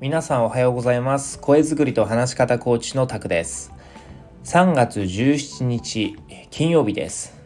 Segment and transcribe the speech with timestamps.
[0.00, 1.40] 皆さんおはようございます。
[1.40, 3.72] 声作りと話し方コーチのタクです。
[4.44, 6.16] 3月17日
[6.50, 7.36] 金曜日です。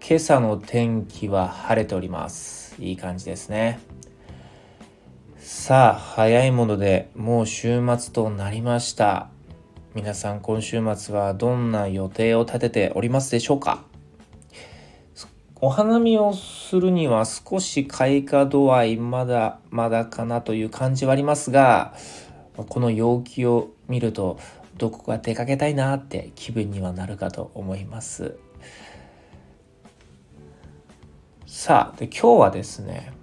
[0.00, 2.74] 今朝の天気は晴れております。
[2.78, 3.78] いい感じですね。
[5.36, 9.28] さあ早いものでもう週末となりました。
[9.94, 13.84] 皆さん今週末はどんな予定を立てておりますでしょうか？
[15.64, 21.94] お花見をするには少し開花度合いまだまだかなという感じはありますが
[22.54, 24.38] この陽気を見ると
[24.76, 28.36] どこか出かけたいなって気分にはなるかと思います。
[31.46, 33.14] さあで今日はですね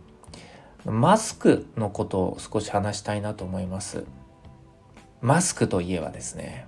[0.83, 4.03] マスクのことを少し話したいなと思います。
[5.21, 6.66] マスクといえばですね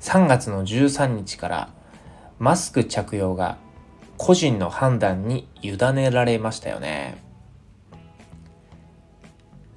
[0.00, 1.68] 3月の13日から
[2.38, 3.58] マスク着用が
[4.18, 7.22] 個人の判断に委ねられましたよね。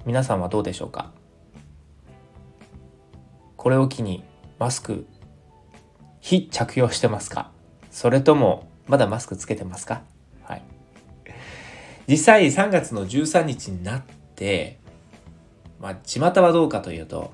[0.04, 1.12] 皆さんはどうでしょうか？
[3.56, 4.24] これを機に
[4.58, 5.06] マスク
[6.20, 7.50] 非着用してますか？
[7.90, 10.02] それともまだマスクつけてますか？
[10.42, 10.62] はい。
[12.06, 14.02] 実際3月の13日になっ
[14.34, 14.78] て
[15.78, 17.32] まあ、巷はどうかというと、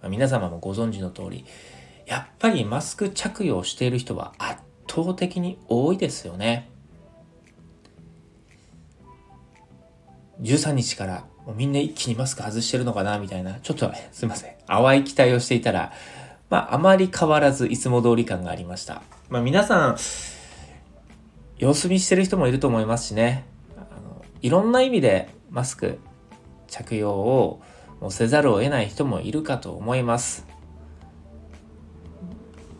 [0.00, 1.44] まあ、皆様もご存知の通り、
[2.04, 6.68] やっぱりマスク着用している人は圧倒的に多いですよね。
[10.40, 15.92] 13日からもうみんな一気にマスク外してるのかなみたいな、ちょっとすいません、淡い期待をしていたら、
[16.48, 19.02] まあ、あまり変わらずいつも通り感がありました。
[19.28, 19.96] まあ、皆さん、
[21.58, 23.44] 様子見してる人もいると思いますしね、
[23.76, 25.98] あのいろんな意味でマスク
[26.66, 27.62] 着用を
[28.00, 30.46] もうせざるを得ない人もいるかと思います。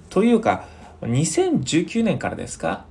[0.09, 0.65] というか
[1.01, 2.87] 2019年からですか？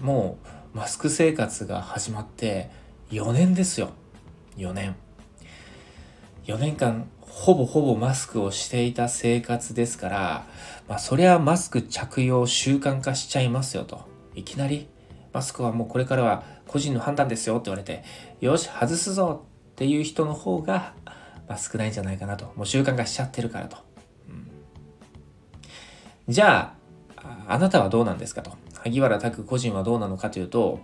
[0.00, 0.38] も
[0.74, 2.70] うマスク生活が始まって
[3.10, 3.90] 4年ですよ。
[4.56, 4.94] 4年
[6.46, 10.46] 4年間ほぼほぼマスクをしていた生活ですから、
[10.88, 14.06] まあ、そりゃマスク着用習慣化しちゃいますよと。
[14.34, 14.88] いきなり
[15.32, 18.04] マスクはもうこれからは個人の判断ですよって言われて
[18.40, 20.94] よし外すぞっていう人の方が、
[21.48, 22.52] まあ、少ないんじゃないかなと。
[22.56, 23.78] もう習慣化しちゃってるからと、
[24.28, 24.48] うん、
[26.28, 26.81] じゃあ
[27.48, 28.52] あなたはどうなんですかと。
[28.82, 30.80] 萩原拓個人はどうなのかというと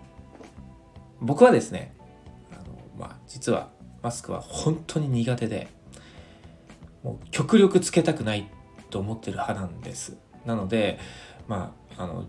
[1.21, 1.93] 僕はですね
[2.53, 2.63] あの、
[2.97, 3.71] まあ、実は
[4.03, 5.69] マスクは本当に苦手で
[7.03, 8.49] もう極力つけたくない
[8.91, 10.17] と思ってる派なんです。
[10.47, 10.99] なので
[11.49, 12.27] まああの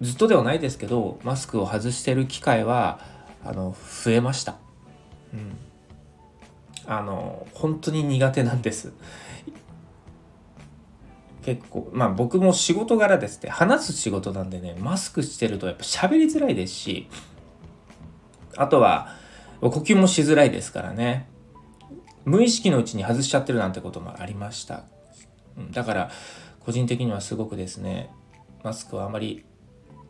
[0.00, 3.00] ずっとではないですけどマスクを外してる機会は
[3.44, 4.56] あの増えました。
[5.32, 5.56] うん、
[6.86, 8.92] あの本当に苦手なんです。
[11.44, 17.08] 結構まあ僕も仕事柄ですね話す仕事なんでねマスクしてるとやっぱ喋りづらいですし
[18.56, 19.08] あとは
[19.60, 21.28] 呼吸もしづらいですからね
[22.24, 24.84] 無意識のうちに外しちゃってるなんてこともありました
[25.70, 26.10] だから
[26.60, 28.10] 個人的にはすごくですね
[28.62, 29.44] マスクはあまり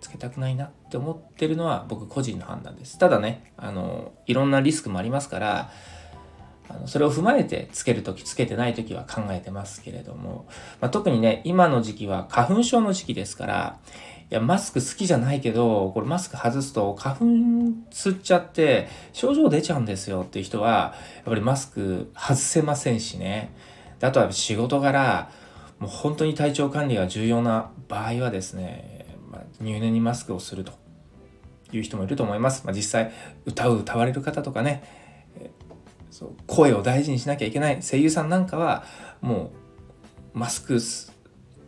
[0.04, 2.98] つけたくないなって思ってるのは僕個人の判断です。
[2.98, 5.70] ただね、あの、いろんなリスクもありますから、
[6.68, 10.46] あのそれを踏まえてつけるときつけてないときは考えてますけれども、
[10.80, 13.78] まあ、特にね、今の時期は花粉症の時期ですから、
[14.30, 17.24] いや、マスク好きじゃないけど、これマスク外すと花粉
[17.90, 23.54] 吸っちゃって症状出ちゃうんですよっていう人は、やっぱりマスク外せませんしね。
[24.00, 25.30] あとは仕事柄、
[25.78, 29.06] もう本当に体調管理が重要な場合はですね、
[29.60, 30.72] 入念にマスクをすると
[31.72, 32.64] いう人もいると思います。
[32.64, 33.12] まあ、実際
[33.44, 34.82] 歌う歌われる方とかね、
[36.14, 37.82] そう声を大事にしなきゃいけない。
[37.82, 38.84] 声優さんなんかは
[39.20, 39.50] も
[40.32, 40.78] うマスク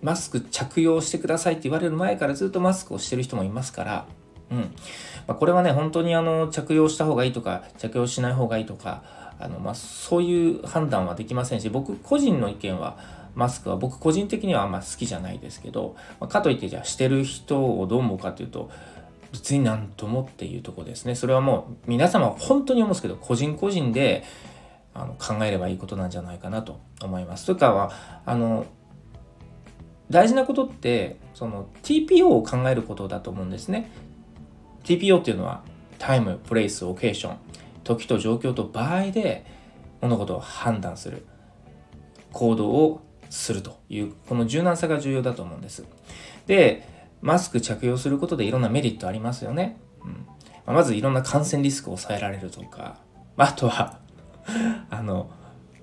[0.02, 4.06] マスク着用してくださいって言われる前からずっとマスクをしてる人もいますから、
[4.52, 4.58] うん。
[5.26, 9.02] まあ、これはね本当にあの着用した方がいいとか着用しない方がいいとか
[9.40, 12.98] あの、まあ、そういう判断はできませんし僕個人の意見は
[13.34, 18.71] マスクは僕個人的にはあんま好きじゃないですけど、まあ、かといってじゃあしてる人をどう思うかというと
[19.32, 24.24] 別になんともっていうとこですねそれはもう皆様本当に思うんですけど個人個人で
[24.94, 27.44] あの考えればいいことなんじゃないかなと思います。
[27.44, 27.92] というかは
[28.24, 28.64] あの
[30.10, 33.90] 大事なことってその TPO を考えることだと思うんですね。
[34.84, 35.62] TPO っていうのは
[35.98, 37.36] タイム、プレイス、オケーション
[37.84, 39.44] 時と状況と場合で
[40.00, 41.26] 物事を判断する
[42.32, 45.84] 行動をするというこの柔軟さが重要だと思うんです。
[46.46, 49.78] でマスク着用することでいろんなメリットありますよね。
[50.66, 50.74] うん。
[50.74, 53.07] まずいろんな感染リスクを抑えられるとか。
[53.36, 53.98] あとは
[54.91, 55.30] あの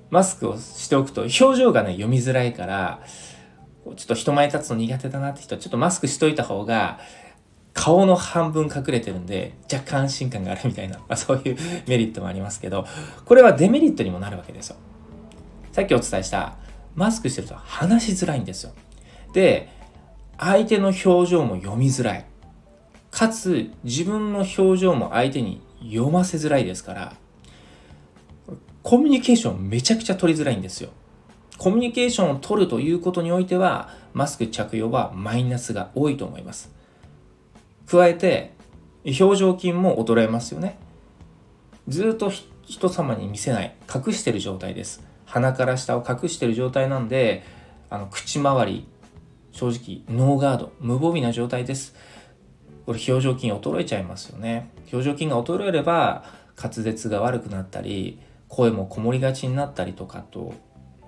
[0.10, 3.02] マスクをしておくと表情がね読みづらいから
[3.86, 7.00] ちょっと人前立つの苦手だなって人はちょっとマスクしといた方が
[7.74, 11.58] 顔の半分隠れてるんで若干安心感があるみたいな、まあ、そういう
[11.88, 12.86] メリットもありますけど
[13.26, 14.76] これはデメリットにもなるわけですよ。
[15.72, 16.56] さっきお伝えした
[16.94, 18.74] マスクしてると話しづらいんですよ。
[19.34, 19.70] で
[20.38, 22.26] 相手の表情も読みづらい。
[23.12, 27.14] かつ自分の表情も相手に読ませづらいですから
[28.82, 30.90] コミュニケーションめちゃくちゃ取りづらいんですよ。
[31.58, 36.74] コミュニケーションを取るということにおいてはマスク着用はマイナスが多いと思います。
[37.86, 38.54] 加えて
[39.06, 40.78] 表情筋も衰えますよね。
[41.88, 42.32] ずっと
[42.64, 45.02] 人様に見せない隠してる状態です。
[45.26, 47.44] 鼻から下を隠してる状態なんで
[47.90, 48.88] あの口周り
[49.54, 51.96] 正直ノーガード無防備な状態です。
[52.86, 54.70] これ表情筋衰えちゃいますよね。
[54.92, 56.26] 表情筋が衰えれば
[56.62, 60.54] 滑舌が悪くなったり声もこもりがちになったりとかと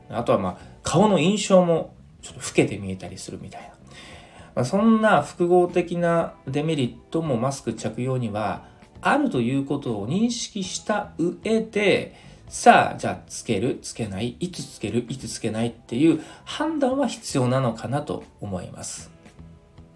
[0.10, 3.68] あとはまあ顔の印象もちょっと老けて見えたりするみたいな、
[4.56, 8.66] まあ、そんな複合的なデメリットもマスク着用には
[9.02, 12.16] あるということを認識した上で
[12.48, 19.12] さあじゃあつけるつけないいつつけるいつつけないっていう判断は必要なのかなと思います。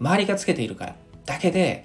[0.00, 0.96] 周りがつけているから。
[1.26, 1.84] だけで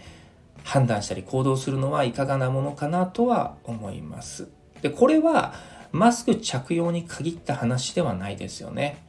[0.64, 4.48] 判断したり行動するのはいかがなものかなとは思います。
[4.82, 5.54] でこれは
[5.92, 9.04] マスク着用に限った話ではないですよね。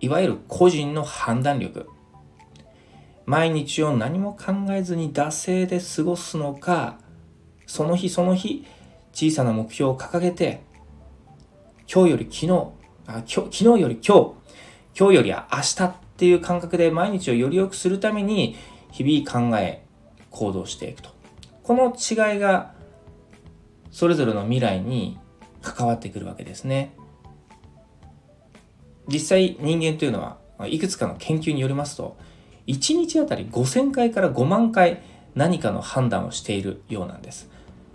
[0.00, 1.88] いわゆる個人の判断力。
[3.24, 6.98] 毎日を何も考えずに惰性で過ごすのか
[7.66, 8.64] その日その日
[9.12, 10.62] 小さな目標を掲げて
[11.90, 12.52] 今日より昨日
[13.06, 14.32] あ今日昨日より今日
[14.98, 15.38] 今日より明
[15.76, 18.56] 日っていう感覚で毎日をより良くするために
[18.92, 19.86] 日々考え
[20.30, 21.10] 行動していくと。
[21.62, 22.74] この違いが
[23.90, 25.18] それぞれの未来に
[25.62, 26.94] 関わってくるわけですね。
[29.06, 32.18] 実際人間というのはいくつかの研究によりますと
[32.66, 35.02] 1日あたり5000回から5万回
[35.34, 37.48] 何かの判断をしているようなんです。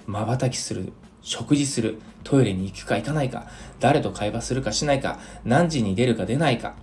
[0.08, 0.94] 瞬きする
[1.24, 3.48] 食事するトイレに行くか行かないか
[3.80, 6.76] 誰と会話するかしないか何時に出るか出ないか。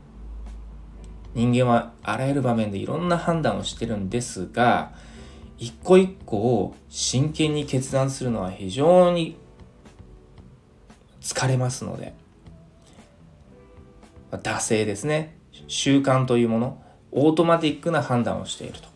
[1.33, 4.91] 人間はあらゆる場面でいろんな判断をしてるんですが
[5.59, 9.37] 一個一個を真剣に決断するのは非常に
[11.21, 12.15] 疲れますので。
[14.33, 15.37] 惰性ですね。
[15.67, 16.83] 習慣というもの
[17.13, 18.89] オートマティックな判断をしていると。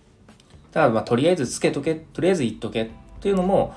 [0.73, 2.91] ただまあとりあえずつけとけとりあえず言っとけっ
[3.21, 3.75] ていうのも、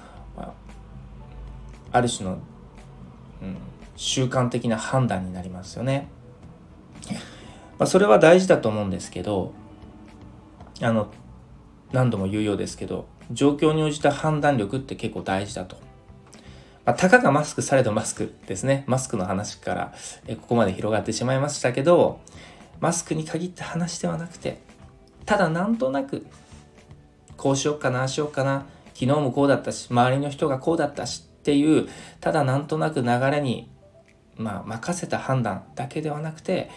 [1.92, 2.40] ある種の、
[3.42, 3.58] うん、
[3.96, 6.08] 習慣的な判断になりますよね、
[7.80, 9.54] まあ、それは大事だと思うんですけど
[10.82, 11.12] あの
[11.92, 15.78] 何度も言うようですけど状況に応じた判断力って結構大事だと
[16.88, 18.86] まあ、たかがマスクされどマスクですね。
[18.88, 19.94] マスクの話から
[20.26, 22.22] えここまで広がってしまいましたけど、
[22.80, 24.60] マスクに限った話ではなくて、
[25.26, 26.26] ただなんとなく、
[27.36, 31.88] こうしよっかな、あしよっかな、昨日もこうだったし、周りの人がこうだったしっていう、
[32.20, 33.72] ただなんとなく流れに、
[34.36, 36.70] まあ、任せた判断だけではなくて、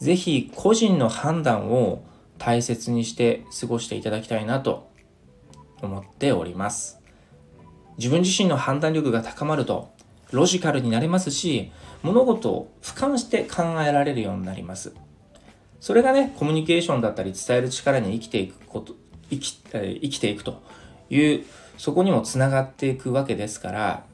[0.00, 2.02] 是非個人の判断を
[2.36, 4.90] 大切にして過ごしていただきたいなと
[5.80, 6.98] 思っております。
[7.96, 9.92] 自分自身の判断力が高まると
[10.32, 11.70] ロジカルになれますし
[12.02, 14.94] 物事を俯瞰して考えられるようになります
[15.78, 18.94] それがねコミュニケーションだったり伝える力に生きていくこと
[19.30, 20.62] 生き生きていくと
[21.10, 21.44] いう
[21.76, 24.04] そこにもつながっていくわけですから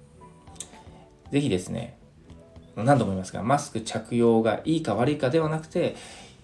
[1.30, 1.98] 是非ですね
[2.76, 5.96] 何度も言いますがマスク着用がいいか悪いかではなくて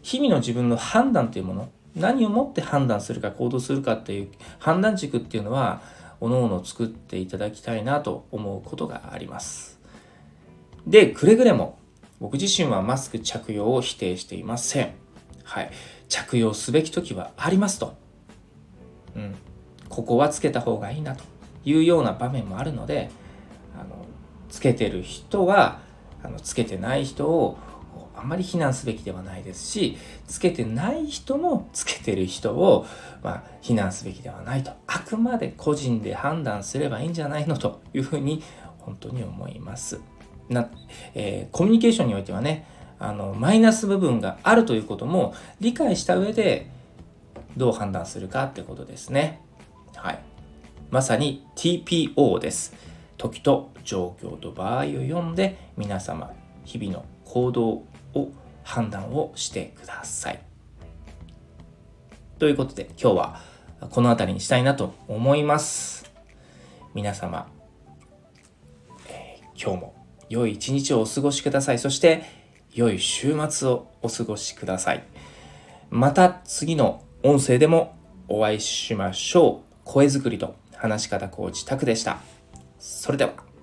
[0.03, 4.29] 日々の自分の判断というもの何をもって判断するか行動するかっていう
[4.59, 5.81] 判断軸っていうのは
[6.21, 9.79] おのおの作っていただきたいなと思うことがあります。
[10.87, 11.79] で、くれぐれも
[12.21, 14.95] 僕自身はマスク着用を否定していません。
[15.43, 15.71] はい。
[16.09, 17.97] 着用すべき時はありますと。
[19.17, 19.35] うん。
[19.95, 21.23] ここはつけた方がいいなと
[21.65, 23.11] いうような場面もあるので、
[23.79, 24.05] あの、
[24.49, 25.79] つけてる人は、
[26.25, 27.59] あのつけてない人を
[28.17, 32.87] あまり非難すべきではないですしつけてない人もつけてる人を、
[33.23, 34.73] まあ、非難すべきではないと。
[34.87, 38.43] あくまで個人で判断すればいいんじゃないのというふうに
[38.79, 40.01] 本当に思います。
[40.49, 40.71] な、
[41.15, 42.67] えー、コミュニケーションにおいてはね
[42.99, 46.71] あのマイナス部分があるということも理解した上で
[47.57, 49.44] どう判断するかってことですね。
[50.05, 50.19] はい
[50.91, 52.75] まさに TPO です
[53.17, 56.31] 時と状況と場合を読んで皆様
[56.65, 57.87] 日々の行動を
[58.63, 60.43] 判断をしてください。
[62.39, 63.41] ということで今日は
[63.91, 66.11] この辺りにしたいなと思います。
[66.93, 67.49] 皆様、
[69.09, 69.95] えー、今日も
[70.29, 71.79] 良い一日をお過ごしください。
[71.79, 72.25] そして
[72.73, 75.05] 良い週末をお過ごしください。
[75.89, 77.97] また次の音声でも
[78.29, 79.74] お会いしましょう。
[79.85, 82.19] 声作りと話し方コーチタクでした。
[82.79, 83.54] それでは。